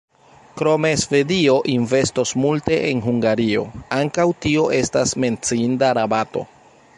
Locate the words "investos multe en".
1.73-3.03